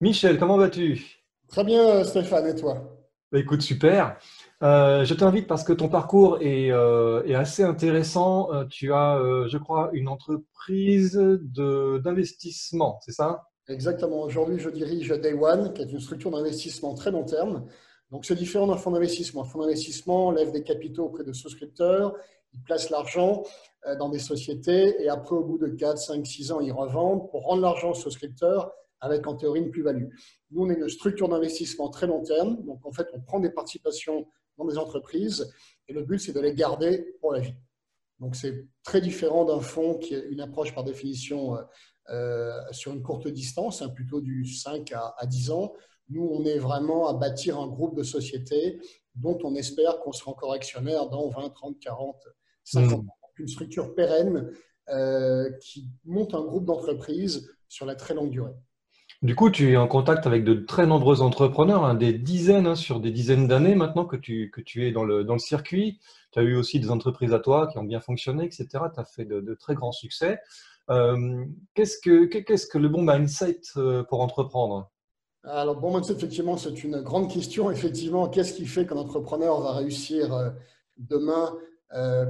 Michel, 0.00 0.38
comment 0.38 0.56
vas-tu? 0.56 1.24
Très 1.48 1.64
bien, 1.64 2.04
Stéphane, 2.04 2.46
et 2.46 2.54
toi? 2.54 2.96
Bah, 3.32 3.40
écoute, 3.40 3.62
super. 3.62 4.16
Euh, 4.62 5.04
je 5.04 5.12
t'invite 5.14 5.46
parce 5.48 5.64
que 5.64 5.72
ton 5.72 5.88
parcours 5.88 6.38
est, 6.40 6.70
euh, 6.70 7.24
est 7.24 7.34
assez 7.34 7.64
intéressant. 7.64 8.52
Euh, 8.52 8.64
tu 8.64 8.92
as, 8.92 9.18
euh, 9.18 9.48
je 9.48 9.58
crois, 9.58 9.90
une 9.92 10.08
entreprise 10.08 11.14
d'investissement, 11.16 13.00
c'est 13.04 13.12
ça? 13.12 13.42
Exactement. 13.68 14.22
Aujourd'hui, 14.22 14.60
je 14.60 14.70
dirige 14.70 15.08
Day 15.08 15.34
One, 15.34 15.72
qui 15.72 15.82
est 15.82 15.92
une 15.92 16.00
structure 16.00 16.30
d'investissement 16.30 16.94
très 16.94 17.10
long 17.10 17.24
terme. 17.24 17.66
Donc, 18.12 18.24
c'est 18.24 18.36
différent 18.36 18.68
d'un 18.68 18.76
fonds 18.76 18.92
d'investissement. 18.92 19.42
Un 19.42 19.46
fonds 19.46 19.60
d'investissement 19.60 20.30
lève 20.30 20.52
des 20.52 20.62
capitaux 20.62 21.06
auprès 21.06 21.24
de 21.24 21.32
souscripteurs, 21.32 22.14
il 22.54 22.62
place 22.62 22.88
l'argent 22.88 23.42
euh, 23.86 23.96
dans 23.96 24.08
des 24.08 24.20
sociétés 24.20 25.02
et 25.02 25.08
après, 25.08 25.34
au 25.34 25.44
bout 25.44 25.58
de 25.58 25.66
4, 25.66 25.98
5, 25.98 26.24
6 26.24 26.52
ans, 26.52 26.60
ils 26.60 26.72
revendent 26.72 27.28
pour 27.30 27.42
rendre 27.44 27.62
l'argent 27.62 27.90
aux 27.90 27.94
souscripteurs 27.94 28.72
avec 29.00 29.26
en 29.26 29.36
théorie 29.36 29.60
une 29.60 29.70
plus-value. 29.70 30.08
Nous, 30.50 30.62
on 30.62 30.70
est 30.70 30.74
une 30.74 30.88
structure 30.88 31.28
d'investissement 31.28 31.88
très 31.88 32.06
long 32.06 32.22
terme. 32.22 32.64
Donc, 32.64 32.84
en 32.84 32.92
fait, 32.92 33.06
on 33.12 33.20
prend 33.20 33.40
des 33.40 33.50
participations 33.50 34.26
dans 34.56 34.64
des 34.64 34.78
entreprises 34.78 35.52
et 35.86 35.92
le 35.92 36.02
but, 36.02 36.18
c'est 36.18 36.32
de 36.32 36.40
les 36.40 36.54
garder 36.54 37.16
pour 37.20 37.32
la 37.32 37.40
vie. 37.40 37.54
Donc, 38.18 38.34
c'est 38.34 38.66
très 38.82 39.00
différent 39.00 39.44
d'un 39.44 39.60
fonds 39.60 39.98
qui 39.98 40.14
est 40.14 40.26
une 40.28 40.40
approche 40.40 40.74
par 40.74 40.84
définition 40.84 41.56
euh, 41.56 41.62
euh, 42.10 42.52
sur 42.72 42.92
une 42.92 43.02
courte 43.02 43.28
distance, 43.28 43.82
hein, 43.82 43.88
plutôt 43.90 44.20
du 44.20 44.44
5 44.44 44.92
à, 44.92 45.14
à 45.18 45.26
10 45.26 45.50
ans. 45.50 45.74
Nous, 46.08 46.26
on 46.26 46.44
est 46.44 46.58
vraiment 46.58 47.06
à 47.06 47.14
bâtir 47.14 47.58
un 47.60 47.68
groupe 47.68 47.96
de 47.96 48.02
sociétés 48.02 48.80
dont 49.14 49.38
on 49.44 49.54
espère 49.54 50.00
qu'on 50.00 50.12
sera 50.12 50.30
encore 50.30 50.52
actionnaire 50.52 51.08
dans 51.08 51.28
20, 51.28 51.50
30, 51.50 51.78
40, 51.80 52.16
50 52.64 53.00
ans. 53.00 53.06
Une 53.38 53.48
structure 53.48 53.94
pérenne 53.94 54.50
euh, 54.88 55.50
qui 55.60 55.90
monte 56.04 56.34
un 56.34 56.42
groupe 56.42 56.64
d'entreprises 56.64 57.48
sur 57.68 57.86
la 57.86 57.94
très 57.94 58.14
longue 58.14 58.30
durée. 58.30 58.54
Du 59.20 59.34
coup, 59.34 59.50
tu 59.50 59.72
es 59.72 59.76
en 59.76 59.88
contact 59.88 60.28
avec 60.28 60.44
de 60.44 60.54
très 60.54 60.86
nombreux 60.86 61.22
entrepreneurs, 61.22 61.84
hein, 61.84 61.94
des 61.94 62.12
dizaines, 62.12 62.68
hein, 62.68 62.76
sur 62.76 63.00
des 63.00 63.10
dizaines 63.10 63.48
d'années 63.48 63.74
maintenant 63.74 64.04
que 64.04 64.14
tu, 64.14 64.48
que 64.52 64.60
tu 64.60 64.86
es 64.86 64.92
dans 64.92 65.02
le, 65.02 65.24
dans 65.24 65.32
le 65.32 65.40
circuit. 65.40 65.98
Tu 66.30 66.38
as 66.38 66.42
eu 66.42 66.54
aussi 66.54 66.78
des 66.78 66.88
entreprises 66.88 67.34
à 67.34 67.40
toi 67.40 67.66
qui 67.66 67.78
ont 67.78 67.84
bien 67.84 67.98
fonctionné, 67.98 68.44
etc. 68.44 68.68
Tu 68.94 69.00
as 69.00 69.04
fait 69.04 69.24
de, 69.24 69.54
très 69.54 69.74
grands 69.74 69.90
succès. 69.90 70.38
Euh, 70.88 71.44
qu'est-ce 71.74 71.98
que, 71.98 72.26
que 72.26 72.78
le 72.78 72.88
bon 72.88 73.02
mindset 73.02 73.60
euh, 73.76 74.04
pour 74.04 74.20
entreprendre? 74.20 74.88
Alors, 75.42 75.80
bon, 75.80 75.92
mindset, 75.92 76.12
effectivement, 76.12 76.56
c'est 76.56 76.84
une 76.84 77.00
grande 77.00 77.28
question. 77.28 77.72
Effectivement, 77.72 78.28
qu'est-ce 78.28 78.52
qui 78.52 78.66
fait 78.66 78.86
qu'un 78.86 78.98
entrepreneur 78.98 79.60
va 79.60 79.72
réussir 79.72 80.32
euh, 80.32 80.50
demain, 80.96 81.56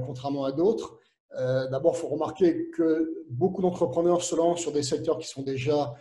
contrairement 0.07 0.45
à 0.45 0.51
d'autres? 0.51 0.97
D'abord, 1.35 1.93
il 1.95 1.99
faut 1.99 2.07
remarquer 2.07 2.71
que 2.71 3.25
beaucoup 3.29 3.61
d'entrepreneurs 3.61 4.23
se 4.23 4.35
lancent 4.35 4.61
sur 4.61 4.71
des 4.71 4.81
secteurs 4.81 5.19
qui 5.19 5.27
sont 5.27 5.43
déjà 5.43 5.93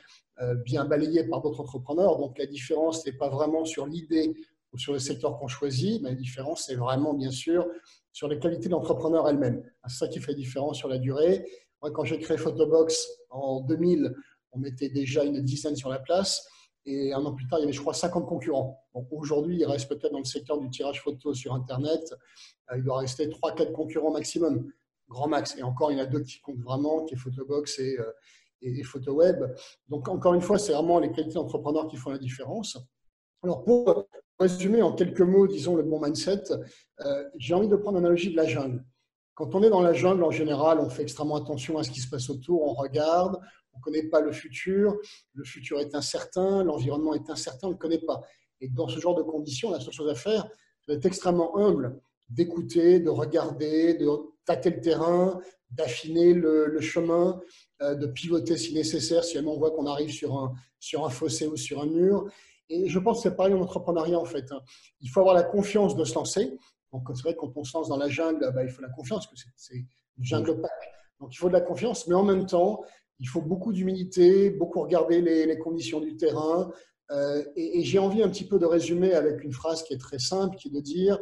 bien 0.65 0.85
balayés 0.85 1.25
par 1.25 1.41
d'autres 1.41 1.61
entrepreneurs. 1.61 2.19
Donc, 2.19 2.39
la 2.39 2.47
différence 2.47 3.05
n'est 3.05 3.13
pas 3.13 3.29
vraiment 3.29 3.65
sur 3.65 3.87
l'idée 3.87 4.35
ou 4.73 4.79
sur 4.79 4.93
le 4.93 4.99
secteur 4.99 5.39
qu'on 5.39 5.49
choisit, 5.49 6.03
mais 6.03 6.11
la 6.11 6.15
différence, 6.17 6.65
c'est 6.67 6.75
vraiment, 6.75 7.15
bien 7.15 7.31
sûr, 7.31 7.67
sur 8.13 8.29
les 8.29 8.39
qualités 8.39 8.69
de 8.69 8.73
l'entrepreneur 8.73 9.29
elle-même. 9.29 9.63
C'est 9.87 9.99
ça 9.99 10.09
qui 10.09 10.21
fait 10.21 10.33
la 10.33 10.39
différence 10.39 10.77
sur 10.77 10.89
la 10.89 10.99
durée. 10.99 11.45
Moi, 11.83 11.91
quand 11.91 12.05
j'ai 12.05 12.19
créé 12.19 12.37
Photobox 12.37 13.07
en 13.31 13.61
2000, 13.61 14.15
on 14.53 14.65
était 14.65 14.89
déjà 14.89 15.25
une 15.25 15.41
dizaine 15.43 15.77
sur 15.77 15.89
la 15.89 15.99
place. 15.99 16.47
Et 16.85 17.13
un 17.13 17.25
an 17.25 17.35
plus 17.35 17.47
tard, 17.47 17.59
il 17.59 17.63
y 17.63 17.65
avait, 17.65 17.73
je 17.73 17.81
crois, 17.81 17.95
50 17.95 18.27
concurrents. 18.27 18.83
Donc 18.95 19.09
aujourd'hui, 19.11 19.59
il 19.59 19.65
reste 19.67 19.89
peut-être 19.89 20.13
dans 20.13 20.19
le 20.19 20.25
secteur 20.25 20.59
du 20.59 20.71
tirage 20.71 21.03
photo 21.03 21.35
sur 21.35 21.53
Internet, 21.55 22.15
euh, 22.73 22.79
il 22.79 22.85
doit 22.85 22.99
rester 22.99 23.27
3-4 23.29 23.73
concurrents 23.73 24.11
maximum, 24.11 24.73
grand 25.09 25.29
max. 25.29 25.57
Et 25.59 25.63
encore, 25.63 25.93
il 25.93 25.99
y 25.99 26.01
en 26.01 26.05
a 26.05 26.07
deux 26.07 26.23
qui 26.23 26.41
comptent 26.41 26.63
vraiment, 26.63 27.05
qui 27.05 27.15
est 27.15 27.19
Photobox 27.19 27.79
et, 27.79 27.99
et, 28.63 28.81
et 28.81 28.83
PhotoWeb. 28.83 29.45
Donc 29.89 30.09
encore 30.09 30.35
une 30.35 30.41
fois, 30.41 30.59
c'est 30.59 30.73
vraiment 30.73 30.99
les 30.99 31.11
qualités 31.11 31.35
d'entrepreneur 31.35 31.89
qui 31.89 31.97
font 31.97 32.11
la 32.11 32.19
différence. 32.19 32.79
Alors 33.43 33.65
pour 33.65 34.07
résumer 34.39 34.83
en 34.83 34.93
quelques 34.93 35.21
mots, 35.21 35.47
disons, 35.47 35.77
le 35.77 35.83
bon 35.83 36.01
mindset, 36.01 36.45
euh, 37.01 37.25
j'ai 37.39 37.55
envie 37.55 37.69
de 37.69 37.77
prendre 37.77 37.97
l'analogie 37.97 38.31
de 38.31 38.37
la 38.37 38.47
jungle. 38.47 38.85
Quand 39.35 39.55
on 39.55 39.63
est 39.63 39.71
dans 39.71 39.83
la 39.83 39.93
jungle, 39.93 40.25
en 40.25 40.31
général, 40.31 40.81
on 40.81 40.89
fait 40.91 41.03
extrêmement 41.03 41.37
attention 41.37 41.79
à 41.79 41.85
ce 41.85 41.91
qui 41.91 42.01
se 42.01 42.09
passe 42.09 42.29
autour, 42.31 42.63
on 42.63 42.75
regarde, 42.75 43.39
on 43.73 43.79
ne 43.79 43.83
connaît 43.83 44.09
pas 44.09 44.21
le 44.21 44.33
futur, 44.33 44.97
le 45.35 45.45
futur 45.45 45.79
est 45.79 45.95
incertain, 45.95 46.65
l'environnement 46.65 47.15
est 47.15 47.31
incertain, 47.31 47.69
on 47.69 47.71
ne 47.71 47.75
le 47.75 47.79
connaît 47.79 48.01
pas. 48.05 48.21
Et 48.61 48.69
dans 48.69 48.89
ce 48.89 48.99
genre 48.99 49.15
de 49.15 49.23
conditions, 49.23 49.71
la 49.71 49.79
seule 49.79 49.93
chose 49.93 50.11
à 50.11 50.17
faire, 50.17 50.49
c'est 50.81 50.95
d'être 50.95 51.07
extrêmement 51.07 51.57
humble, 51.57 52.01
d'écouter, 52.29 52.99
de 52.99 53.11
regarder, 53.11 53.95
de 53.95 54.09
tâter 54.49 54.71
le 54.71 54.81
terrain, 54.81 55.39
d'affiner 55.71 56.33
le, 56.33 56.81
chemin, 56.81 57.39
euh, 57.83 57.95
de 57.95 58.07
pivoter 58.07 58.57
si 58.57 58.73
nécessaire, 58.75 59.23
si 59.23 59.39
on 59.39 59.59
voit 59.59 59.71
qu'on 59.73 59.87
arrive 59.87 60.11
sur 60.11 60.31
un, 60.39 60.55
sur 60.81 61.05
un 61.05 61.11
fossé 61.11 61.47
ou 61.47 61.57
sur 61.57 61.83
un 61.83 61.87
mur. 61.87 62.25
Et 62.71 62.89
je 62.89 62.99
pense 62.99 63.19
que 63.19 63.29
c'est 63.29 63.37
pareil 63.37 63.53
en 63.55 63.61
entrepreneuriat 63.61 64.19
en 64.19 64.25
fait. 64.25 64.51
hein. 64.53 64.61
Il 65.01 65.11
faut 65.11 65.21
avoir 65.21 65.35
la 65.35 65.43
confiance 65.43 65.95
de 65.97 66.05
se 66.05 66.15
lancer. 66.15 66.57
Donc 66.93 67.03
c'est 67.15 67.23
vrai 67.23 67.35
que 67.35 67.41
quand 67.41 67.53
on 67.57 67.65
se 67.65 67.77
lance 67.77 67.89
dans 67.89 67.99
la 67.99 68.09
jungle, 68.09 68.51
bah, 68.55 68.65
il 68.65 68.71
faut 68.71 68.81
la 68.81 68.89
confiance, 68.89 69.27
parce 69.29 69.45
que 69.45 69.51
c'est 69.57 69.77
une 69.77 70.25
jungle 70.25 70.51
opaque. 70.51 70.87
Donc 71.21 71.35
il 71.35 71.37
faut 71.37 71.49
de 71.49 71.53
la 71.53 71.61
confiance, 71.61 72.07
mais 72.09 72.15
en 72.15 72.25
même 72.25 72.47
temps, 72.47 72.83
il 73.19 73.29
faut 73.29 73.43
beaucoup 73.43 73.73
d'humilité, 73.75 74.49
beaucoup 74.51 74.81
regarder 74.81 75.21
les, 75.21 75.45
les 75.45 75.59
conditions 75.59 76.01
du 76.01 76.17
terrain. 76.17 76.71
Euh, 77.11 77.45
et 77.57 77.81
et 77.81 77.83
j'ai 77.85 77.99
envie 77.99 78.23
un 78.23 78.31
petit 78.31 78.47
peu 78.47 78.59
de 78.59 78.67
résumer 78.67 79.13
avec 79.13 79.45
une 79.45 79.53
phrase 79.53 79.83
qui 79.83 79.93
est 79.93 79.99
très 80.09 80.19
simple, 80.19 80.57
qui 80.57 80.69
est 80.69 80.71
de 80.71 80.81
dire, 80.81 81.19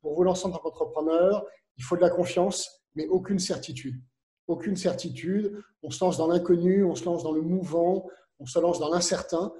pour 0.00 0.14
vous 0.14 0.24
lancer 0.24 0.46
en 0.46 0.50
tant 0.50 0.58
qu'entrepreneur, 0.58 1.44
il 1.76 1.84
faut 1.84 1.96
de 1.96 2.00
la 2.00 2.10
confiance, 2.10 2.82
mais 2.94 3.06
aucune 3.06 3.38
certitude. 3.38 4.00
Aucune 4.46 4.76
certitude. 4.76 5.56
On 5.82 5.90
se 5.90 6.04
lance 6.04 6.18
dans 6.18 6.26
l'inconnu, 6.26 6.84
on 6.84 6.94
se 6.94 7.04
lance 7.04 7.22
dans 7.22 7.32
le 7.32 7.42
mouvant, 7.42 8.06
on 8.38 8.46
se 8.46 8.58
lance 8.58 8.78
dans 8.78 8.90
l'incertain. 8.90 9.52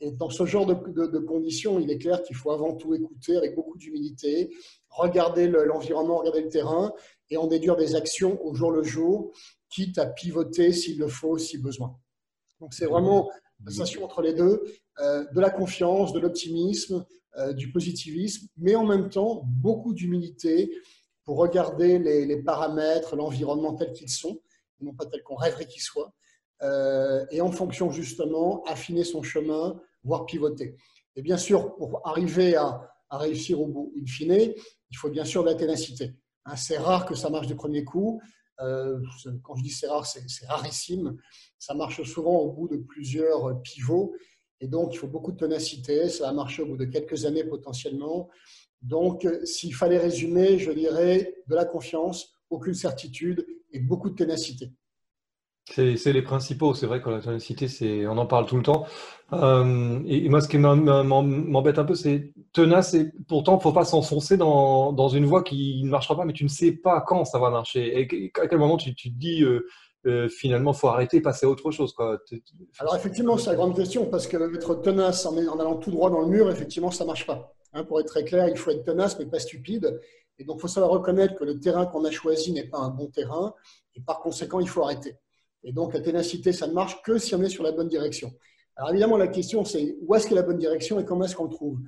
Et 0.00 0.12
dans 0.12 0.30
ce 0.30 0.46
genre 0.46 0.64
de, 0.64 1.18
conditions, 1.18 1.80
il 1.80 1.90
est 1.90 1.98
clair 1.98 2.22
qu'il 2.22 2.36
faut 2.36 2.52
avant 2.52 2.74
tout 2.76 2.94
écouter 2.94 3.36
avec 3.36 3.56
beaucoup 3.56 3.76
d'humilité, 3.76 4.54
regarder 4.90 5.48
le- 5.48 5.64
l'environnement, 5.64 6.18
regarder 6.18 6.42
le 6.42 6.48
terrain 6.48 6.92
et 7.30 7.36
en 7.36 7.48
déduire 7.48 7.76
des 7.76 7.96
actions 7.96 8.40
au 8.46 8.54
jour 8.54 8.70
le 8.70 8.84
jour, 8.84 9.32
quitte 9.68 9.98
à 9.98 10.06
pivoter 10.06 10.72
s'il 10.72 10.98
le 10.98 11.08
faut, 11.08 11.36
si 11.36 11.58
besoin. 11.58 11.98
Donc 12.60 12.74
c'est 12.74 12.86
vraiment 12.86 13.28
la 13.64 13.72
sensation 13.72 14.04
entre 14.04 14.22
les 14.22 14.34
deux, 14.34 14.62
euh, 15.00 15.24
de 15.32 15.40
la 15.40 15.50
confiance, 15.50 16.12
de 16.12 16.20
l'optimisme, 16.20 17.04
euh, 17.36 17.52
du 17.52 17.70
positivisme, 17.72 18.46
mais 18.56 18.76
en 18.76 18.86
même 18.86 19.10
temps 19.10 19.42
beaucoup 19.46 19.92
d'humilité 19.94 20.72
pour 21.28 21.36
regarder 21.36 21.98
les, 21.98 22.42
paramètres, 22.42 23.14
l'environnement 23.14 23.74
tel 23.74 23.92
qu'ils 23.92 24.08
sont, 24.08 24.40
non 24.80 24.94
pas 24.94 25.04
tel 25.04 25.22
qu'on 25.22 25.34
rêverait 25.34 25.66
qu'ils 25.66 25.82
soient, 25.82 26.14
euh, 26.62 27.26
et 27.30 27.42
en 27.42 27.52
fonction 27.52 27.90
justement, 27.90 28.64
affiner 28.64 29.04
son 29.04 29.22
chemin, 29.22 29.78
voire 30.04 30.24
pivoter. 30.24 30.74
Et 31.16 31.20
bien 31.20 31.36
sûr, 31.36 31.76
pour 31.76 32.00
arriver 32.08 32.56
à, 32.56 32.80
réussir 33.10 33.60
au 33.60 33.66
bout, 33.66 33.92
in 34.00 34.06
fine, 34.06 34.54
il 34.90 34.96
faut 34.96 35.10
bien 35.10 35.26
sûr 35.26 35.44
de 35.44 35.50
la 35.50 35.54
ténacité. 35.54 36.14
Hein, 36.46 36.56
c'est 36.56 36.78
rare 36.78 37.04
que 37.04 37.14
ça 37.14 37.28
marche 37.28 37.46
du 37.46 37.56
premier 37.56 37.84
coup. 37.84 38.22
Euh, 38.60 38.98
quand 39.42 39.54
je 39.54 39.62
dis 39.64 39.70
c'est 39.70 39.86
rare, 39.86 40.06
c'est 40.06 40.46
rarissime. 40.46 41.14
Ça 41.58 41.74
marche 41.74 42.02
souvent 42.04 42.36
au 42.36 42.52
bout 42.52 42.68
de 42.68 42.78
plusieurs 42.78 43.60
pivots. 43.60 44.14
Et 44.60 44.66
donc, 44.66 44.94
il 44.94 44.98
faut 44.98 45.06
beaucoup 45.06 45.32
de 45.32 45.36
ténacité. 45.36 46.08
Ça 46.08 46.26
va 46.26 46.32
marcher 46.32 46.62
au 46.62 46.66
bout 46.66 46.76
de 46.76 46.84
quelques 46.84 47.24
années 47.26 47.44
potentiellement. 47.44 48.28
Donc, 48.82 49.24
euh, 49.24 49.44
s'il 49.44 49.74
fallait 49.74 49.98
résumer, 49.98 50.58
je 50.58 50.70
dirais 50.72 51.34
de 51.46 51.54
la 51.54 51.64
confiance, 51.64 52.32
aucune 52.50 52.74
certitude 52.74 53.46
et 53.72 53.80
beaucoup 53.80 54.10
de 54.10 54.14
ténacité. 54.14 54.70
C'est 55.70 56.12
les 56.12 56.22
principaux. 56.22 56.72
C'est 56.72 56.86
vrai 56.86 57.02
que 57.02 57.10
la 57.10 57.20
ténacité, 57.20 58.06
on 58.08 58.16
en 58.16 58.26
parle 58.26 58.46
tout 58.46 58.56
le 58.56 58.62
temps. 58.62 58.86
Euh, 59.34 60.00
et, 60.06 60.26
moi, 60.30 60.40
ce 60.40 60.48
qui 60.48 60.56
m'em- 60.56 60.82
m'em- 60.82 61.44
m'embête 61.46 61.78
un 61.78 61.84
peu, 61.84 61.94
c'est 61.94 62.32
tenace 62.54 62.94
et 62.94 63.12
pourtant, 63.28 63.58
faut 63.58 63.72
pas 63.72 63.84
s'enfoncer 63.84 64.38
dans, 64.38 65.08
une 65.08 65.26
voie 65.26 65.42
qui 65.42 65.82
ne 65.84 65.90
marchera 65.90 66.16
pas, 66.16 66.24
mais 66.24 66.32
tu 66.32 66.44
ne 66.44 66.48
sais 66.48 66.72
pas 66.72 67.02
quand 67.02 67.26
ça 67.26 67.38
va 67.38 67.50
marcher. 67.50 68.00
Et 68.00 68.32
à 68.40 68.46
quel 68.48 68.58
moment 68.58 68.78
tu, 68.78 68.94
tu 68.94 69.12
te 69.12 69.18
dis, 69.18 69.42
euh, 69.42 69.66
euh, 70.06 70.28
finalement, 70.28 70.72
faut 70.72 70.88
arrêter, 70.88 71.20
passer 71.20 71.46
à 71.46 71.48
autre 71.48 71.70
chose, 71.70 71.92
quoi. 71.92 72.18
Alors, 72.78 72.96
effectivement, 72.96 73.36
c'est 73.36 73.50
la 73.50 73.56
grande 73.56 73.74
question 73.74 74.06
parce 74.06 74.26
que 74.26 74.36
être 74.54 74.76
tenace 74.76 75.26
en, 75.26 75.36
allant 75.36 75.76
tout 75.76 75.90
droit 75.90 76.10
dans 76.10 76.20
le 76.20 76.28
mur, 76.28 76.50
effectivement, 76.50 76.90
ça 76.90 77.04
ne 77.04 77.08
marche 77.08 77.26
pas. 77.26 77.54
Hein, 77.72 77.84
pour 77.84 78.00
être 78.00 78.06
très 78.06 78.24
clair, 78.24 78.48
il 78.48 78.56
faut 78.56 78.70
être 78.70 78.84
tenace, 78.84 79.18
mais 79.18 79.26
pas 79.26 79.40
stupide. 79.40 80.00
Et 80.38 80.44
donc, 80.44 80.58
il 80.58 80.60
faut 80.60 80.68
savoir 80.68 80.92
reconnaître 80.92 81.34
que 81.34 81.44
le 81.44 81.58
terrain 81.58 81.86
qu'on 81.86 82.04
a 82.04 82.10
choisi 82.10 82.52
n'est 82.52 82.68
pas 82.68 82.78
un 82.78 82.90
bon 82.90 83.08
terrain. 83.08 83.54
Et 83.96 84.00
par 84.00 84.20
conséquent, 84.20 84.60
il 84.60 84.68
faut 84.68 84.82
arrêter. 84.82 85.16
Et 85.64 85.72
donc, 85.72 85.92
la 85.92 86.00
ténacité, 86.00 86.52
ça 86.52 86.68
ne 86.68 86.72
marche 86.72 87.02
que 87.02 87.18
si 87.18 87.34
on 87.34 87.42
est 87.42 87.48
sur 87.48 87.64
la 87.64 87.72
bonne 87.72 87.88
direction. 87.88 88.32
Alors, 88.76 88.90
évidemment, 88.90 89.16
la 89.16 89.26
question, 89.26 89.64
c'est 89.64 89.96
où 90.00 90.14
est-ce 90.14 90.28
qu'est 90.28 90.36
la 90.36 90.42
bonne 90.42 90.58
direction 90.58 91.00
et 91.00 91.04
comment 91.04 91.24
est-ce 91.24 91.34
qu'on 91.34 91.44
le 91.44 91.50
trouve? 91.50 91.78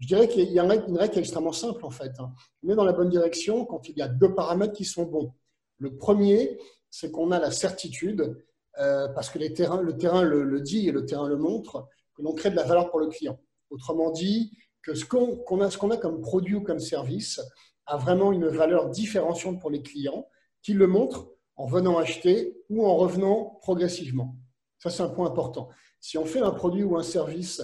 Je 0.00 0.08
dirais 0.08 0.28
qu'il 0.28 0.50
y 0.50 0.58
a 0.58 0.64
une 0.64 0.70
règle, 0.70 0.84
une 0.88 0.98
règle 0.98 1.12
qui 1.12 1.18
est 1.18 1.22
extrêmement 1.22 1.52
simple, 1.52 1.84
en 1.84 1.90
fait. 1.90 2.10
hein. 2.18 2.32
On 2.64 2.70
est 2.70 2.74
dans 2.74 2.84
la 2.84 2.92
bonne 2.92 3.10
direction 3.10 3.64
quand 3.64 3.88
il 3.88 3.96
y 3.96 4.02
a 4.02 4.08
deux 4.08 4.34
paramètres 4.34 4.72
qui 4.72 4.84
sont 4.84 5.04
bons. 5.04 5.32
Le 5.78 5.96
premier, 5.96 6.58
c'est 6.90 7.10
qu'on 7.10 7.30
a 7.30 7.38
la 7.38 7.50
certitude, 7.50 8.36
euh, 8.78 9.08
parce 9.08 9.30
que 9.30 9.38
le 9.38 9.52
terrain 9.52 9.80
le, 9.80 10.60
dit 10.60 10.88
et 10.88 10.92
le 10.92 11.04
terrain 11.04 11.28
le 11.28 11.36
montre, 11.36 11.88
que 12.14 12.22
l'on 12.22 12.34
crée 12.34 12.50
de 12.50 12.56
la 12.56 12.64
valeur 12.64 12.90
pour 12.90 13.00
le 13.00 13.08
client. 13.08 13.38
Autrement 13.70 14.10
dit, 14.10 14.52
que 14.82 14.94
ce 14.94 15.04
qu'on 15.04 15.60
a, 15.60 15.70
ce 15.70 15.92
a 15.92 15.96
comme 15.98 16.20
produit 16.20 16.54
ou 16.54 16.62
comme 16.62 16.80
service 16.80 17.40
a 17.86 17.96
vraiment 17.96 18.32
une 18.32 18.48
valeur 18.48 18.88
différenciante 18.88 19.60
pour 19.60 19.70
les 19.70 19.82
clients 19.82 20.26
qui 20.62 20.72
le 20.72 20.86
montrent 20.86 21.30
en 21.56 21.66
venant 21.66 21.98
acheter 21.98 22.56
ou 22.70 22.86
en 22.86 22.96
revenant 22.96 23.58
progressivement. 23.60 24.36
Ça, 24.78 24.88
c'est 24.88 25.02
un 25.02 25.10
point 25.10 25.26
important. 25.26 25.68
Si 26.00 26.16
on 26.16 26.24
fait 26.24 26.40
un 26.40 26.52
produit 26.52 26.82
ou 26.82 26.96
un 26.96 27.02
service 27.02 27.62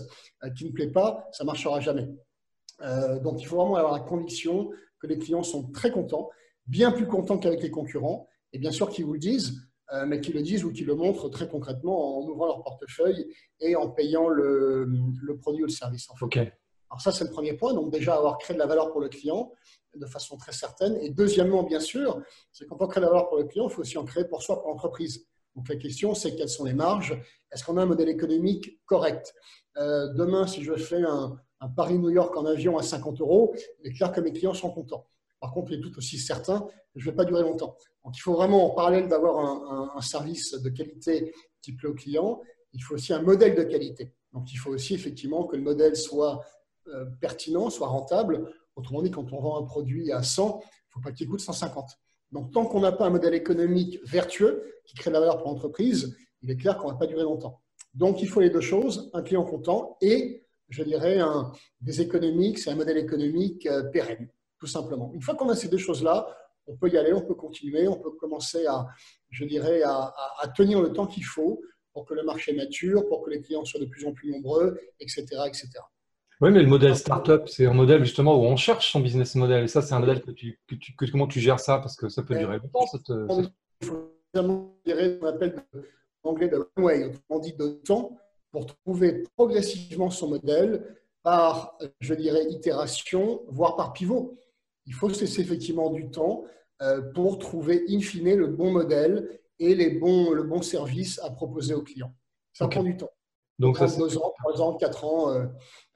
qui 0.57 0.67
ne 0.67 0.73
plaît 0.73 0.91
pas, 0.91 1.27
ça 1.33 1.45
ne 1.45 1.47
marchera 1.47 1.81
jamais. 1.81 2.07
donc, 3.23 3.41
il 3.41 3.47
faut 3.47 3.57
vraiment 3.57 3.77
avoir 3.77 3.95
la 3.95 4.01
conviction 4.01 4.71
que 5.01 5.07
les 5.07 5.19
clients 5.19 5.43
sont 5.43 5.71
très 5.71 5.91
contents, 5.91 6.29
bien 6.67 6.93
plus 6.93 7.07
contents 7.07 7.39
qu'avec 7.39 7.63
les 7.63 7.71
concurrents, 7.71 8.29
et 8.53 8.59
bien 8.59 8.71
sûr 8.71 8.91
qu'ils 8.91 9.05
vous 9.05 9.13
le 9.15 9.19
disent, 9.19 9.63
mais 10.07 10.21
qu'ils 10.21 10.35
le 10.35 10.43
disent 10.43 10.65
ou 10.65 10.73
qu'ils 10.73 10.87
le 10.87 10.97
montrent 10.97 11.29
très 11.29 11.49
concrètement 11.49 12.19
en 12.19 12.29
ouvrant 12.29 12.47
leur 12.47 12.63
portefeuille 12.63 13.33
et 13.61 13.77
en 13.77 13.89
payant 13.89 14.29
le, 14.29 14.89
produit 15.41 15.63
ou 15.63 15.67
le 15.67 15.73
service. 15.73 16.11
En 16.11 16.17
fait. 16.17 16.53
Alors 16.91 17.01
ça, 17.01 17.13
c'est 17.13 17.25
le 17.25 17.31
premier 17.31 17.53
point. 17.53 17.73
Donc 17.73 17.93
déjà, 17.93 18.17
avoir 18.17 18.39
créé 18.39 18.55
de 18.55 18.59
la 18.59 18.67
valeur 18.67 18.91
pour 18.91 19.01
le 19.01 19.09
client 19.09 19.53
de 19.97 20.07
façon 20.07 20.37
très 20.37 20.53
certaine. 20.53 20.97
Et 21.01 21.11
deuxièmement, 21.11 21.63
bien 21.63 21.81
sûr, 21.81 22.23
c'est 22.53 22.67
quand 22.67 22.77
on 22.81 22.87
crée 22.87 23.01
de 23.01 23.07
la 23.07 23.11
valeur 23.11 23.29
pour 23.29 23.39
le 23.39 23.45
client, 23.45 23.69
il 23.69 23.73
faut 23.73 23.81
aussi 23.81 23.99
en 23.99 24.05
créer 24.05 24.25
pour 24.25 24.43
soi, 24.43 24.61
pour 24.61 24.71
l'entreprise. 24.71 25.27
Donc 25.55 25.69
la 25.69 25.77
question, 25.77 26.15
c'est 26.15 26.35
quelles 26.37 26.49
sont 26.49 26.65
les 26.65 26.75
marges? 26.75 27.19
Est-ce 27.51 27.65
qu'on 27.65 27.77
a 27.79 27.83
un 27.83 27.87
modèle 27.87 28.09
économique 28.09 28.81
correct? 28.85 29.35
Euh, 29.79 30.13
Demain, 30.13 30.47
si 30.47 30.63
je 30.63 30.75
fais 30.75 31.03
un, 31.03 31.39
Paris-New 31.75 32.11
York 32.11 32.37
en 32.37 32.45
avion 32.45 32.77
à 32.77 32.83
50 32.83 33.21
euros, 33.21 33.55
il 33.81 33.91
est 33.91 33.95
clair 33.95 34.13
que 34.13 34.21
mes 34.21 34.33
clients 34.33 34.55
sont 34.55 34.71
contents. 34.71 35.09
Par 35.41 35.53
contre, 35.53 35.73
il 35.73 35.79
est 35.79 35.83
tout 35.83 35.97
aussi 35.99 36.19
certain 36.19 36.61
que 36.61 37.01
je 37.01 37.07
ne 37.07 37.11
vais 37.11 37.17
pas 37.17 37.25
durer 37.25 37.43
longtemps. 37.43 37.77
Donc 38.05 38.17
il 38.17 38.21
faut 38.21 38.35
vraiment, 38.35 38.73
en 38.73 38.75
parallèle 38.75 39.09
d'avoir 39.09 39.97
un, 39.97 40.01
service 40.01 40.53
de 40.53 40.69
qualité 40.71 41.33
qui 41.63 41.73
plaît 41.73 41.89
au 41.89 41.95
client, 41.95 42.41
il 42.73 42.83
faut 42.83 42.95
aussi 42.95 43.13
un 43.13 43.23
modèle 43.23 43.55
de 43.55 43.63
qualité. 43.63 44.13
Donc 44.33 44.53
il 44.53 44.57
faut 44.57 44.71
aussi 44.71 44.95
effectivement 44.95 45.45
que 45.45 45.57
le 45.57 45.63
modèle 45.63 45.97
soit 45.97 46.45
euh, 46.89 47.05
pertinent, 47.21 47.71
soit 47.71 47.89
rentable. 47.89 48.53
Autrement 48.77 49.03
dit, 49.03 49.11
quand 49.11 49.33
on 49.33 49.41
vend 49.41 49.59
un 49.61 49.65
produit 49.65 50.13
à 50.13 50.23
100, 50.23 50.61
il 50.63 50.67
ne 50.67 50.93
faut 50.93 51.01
pas 51.01 51.13
qu'il 51.13 51.29
coûte 51.29 51.41
150. 51.41 51.99
Donc, 52.33 52.53
tant 52.53 52.67
qu'on 52.67 52.81
n'a 52.81 52.93
pas 52.93 53.07
un 53.07 53.11
modèle 53.11 53.35
économique 53.35 53.99
vertueux 54.05 54.63
qui 54.85 54.95
crée 54.95 55.11
de 55.11 55.15
la 55.15 55.21
valeur 55.21 55.39
pour 55.39 55.49
l'entreprise, 55.49 56.17
il 56.43 56.51
est 56.51 56.57
clair 56.57 56.77
qu'on 56.77 56.89
ne 56.89 56.93
va 56.93 56.99
pas 56.99 57.07
durer 57.07 57.23
longtemps. 57.23 57.61
Donc, 57.95 58.21
il 58.21 58.29
faut 58.29 58.41
les 58.41 58.51
deux 58.51 58.61
choses, 58.61 59.11
un 59.15 59.23
client 59.23 59.45
content 59.45 59.97
et, 60.01 60.45
je 60.69 60.83
dirais, 60.83 61.19
un, 61.19 61.53
des 61.81 62.01
économiques, 62.01 62.59
c'est 62.59 62.71
un 62.71 62.75
modèle 62.75 62.99
économique 62.99 63.67
euh, 63.67 63.85
pérenne, 63.85 64.29
tout 64.59 64.67
simplement. 64.67 65.11
Une 65.15 65.23
fois 65.23 65.35
qu'on 65.35 65.49
a 65.49 65.57
ces 65.57 65.69
deux 65.69 65.79
choses-là, 65.79 66.27
on 66.67 66.77
peut 66.77 66.89
y 66.89 66.99
aller, 66.99 67.13
on 67.13 67.23
peut 67.23 67.35
continuer, 67.35 67.87
on 67.89 67.97
peut 67.97 68.11
commencer 68.13 68.67
à, 68.67 68.87
je 69.31 69.45
dirais, 69.45 69.83
à, 69.83 70.13
à 70.41 70.49
tenir 70.49 70.81
le 70.83 70.93
temps 70.93 71.07
qu'il 71.07 71.25
faut 71.25 71.61
pour 71.93 72.05
que 72.05 72.15
le 72.15 72.25
marché 72.25 72.53
mature, 72.53 73.07
pour 73.09 73.25
que 73.25 73.31
les 73.31 73.41
clients 73.41 73.65
soient 73.65 73.81
de 73.81 73.87
plus 73.87 74.07
en 74.07 74.13
plus 74.13 74.31
nombreux, 74.31 74.79
etc. 75.01 75.25
etc. 75.47 75.69
Oui, 76.43 76.51
mais 76.51 76.63
le 76.63 76.69
modèle 76.69 76.95
startup, 76.95 77.49
c'est 77.49 77.65
un 77.65 77.73
modèle 77.73 78.05
justement 78.05 78.37
où 78.37 78.45
on 78.45 78.57
cherche 78.57 78.93
son 78.93 79.01
business 79.01 79.35
model. 79.37 79.65
Et 79.65 79.69
ça, 79.69 79.81
c'est 79.81 79.95
un 79.95 80.01
modèle 80.01 80.21
que 80.21 80.31
tu, 80.31 80.59
que 80.67 81.11
comment 81.11 81.27
tu 81.27 81.41
gères 81.41 81.61
ça 81.61 81.79
Parce 81.79 81.97
que 81.97 82.11
ça 82.11 82.23
peut 82.23 82.37
durer 82.37 82.59
longtemps. 82.59 82.87
Cette, 82.87 83.09
Il 83.81 83.87
faut 83.87 84.13
ce 84.35 84.41
qu'on 84.41 85.27
appelle 85.27 85.63
en 86.23 86.31
anglais 86.31 86.49
de 86.49 86.69
runway, 86.77 87.11
on 87.31 87.39
dit 87.39 87.55
de 87.55 87.81
temps, 87.87 88.19
pour 88.51 88.67
trouver 88.67 89.25
progressivement 89.37 90.11
son 90.11 90.29
modèle 90.29 90.97
par, 91.23 91.79
je 92.01 92.15
dirais, 92.15 92.45
itération, 92.51 93.43
voire 93.49 93.77
par 93.77 93.93
pivot. 93.93 94.37
Il 94.87 94.95
faut 94.95 95.09
se 95.11 95.21
laisser 95.21 95.43
effectivement 95.43 95.91
du 95.91 96.11
temps 96.11 96.45
euh, 96.83 97.01
pour 97.15 97.39
trouver 97.39 97.85
in 97.89 98.01
fine 98.01 98.35
le 98.35 98.49
bon 98.49 98.71
modèle 98.71 99.41
et 99.59 99.75
les 99.75 99.91
bons, 99.91 100.33
le 100.33 100.43
bon 100.43 100.63
service 100.63 101.19
à 101.23 101.31
proposer 101.31 101.75
aux 101.75 101.83
clients. 101.83 102.15
Ça 102.53 102.69
prend 102.69 102.83
du 102.83 102.97
temps. 102.97 103.11
Donc, 103.59 103.79
ça, 103.79 103.87
deux 103.87 104.19
ans, 104.19 104.35
trois 104.39 104.61
ans, 104.61 104.75
quatre 104.75 105.05
ans. 105.05 105.31
Euh, 105.31 105.47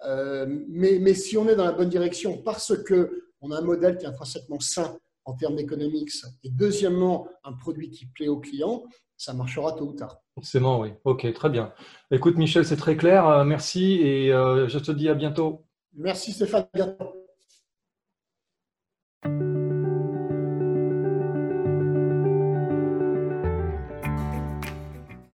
euh, 0.06 0.46
mais, 0.68 0.98
mais, 0.98 1.12
si 1.12 1.36
on 1.36 1.46
est 1.48 1.56
dans 1.56 1.66
la 1.66 1.72
bonne 1.72 1.90
direction, 1.90 2.38
parce 2.38 2.72
qu'on 2.74 3.50
a 3.50 3.58
un 3.58 3.62
modèle 3.62 3.98
qui 3.98 4.06
est 4.06 4.08
intrinsèquement 4.08 4.60
sain 4.60 4.96
en 5.26 5.34
termes 5.34 5.56
d'économiques, 5.56 6.10
et 6.42 6.48
deuxièmement, 6.48 7.28
un 7.44 7.52
produit 7.52 7.90
qui 7.90 8.06
plaît 8.06 8.28
aux 8.28 8.40
clients, 8.40 8.84
ça 9.18 9.34
marchera 9.34 9.72
tôt 9.72 9.88
ou 9.88 9.92
tard. 9.92 10.22
Forcément, 10.34 10.80
oui. 10.80 10.94
Ok, 11.04 11.30
très 11.34 11.50
bien. 11.50 11.74
Écoute, 12.10 12.38
Michel, 12.38 12.64
c'est 12.64 12.76
très 12.76 12.96
clair. 12.96 13.44
Merci 13.44 14.00
et 14.00 14.28
je 14.30 14.78
te 14.78 14.90
dis 14.92 15.10
à 15.10 15.14
bientôt. 15.14 15.66
Merci 15.92 16.32
Stéphane. 16.32 16.66
À 16.72 16.76
bientôt. 16.76 17.19